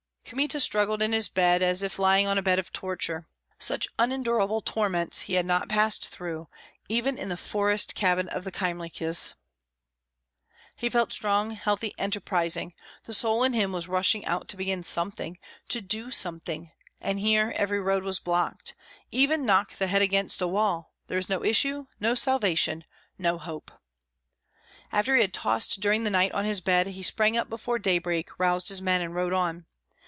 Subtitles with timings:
[0.23, 3.27] Kmita struggled in his bed, as if lying on a bed of torture.
[3.59, 6.47] Such unendurable torments he had not passed through,
[6.87, 9.33] even in the forest cabin of the Kyemliches.
[10.77, 15.37] He felt strong, healthy, enterprising, the soul in him was rushing out to begin something,
[15.67, 16.71] to do something,
[17.01, 18.73] and here every road was blocked;
[19.11, 22.85] even knock the head against a wall, there is no issue, no salvation,
[23.17, 23.69] no hope.
[24.93, 28.29] After he had tossed during the night on his bed, he sprang up before daybreak,
[28.39, 29.65] roused his men, and rode on.